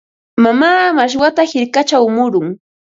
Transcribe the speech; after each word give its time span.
Mamaa 0.43 0.87
mashwata 0.97 1.41
hirkachaw 1.51 2.05
murun. 2.17 2.47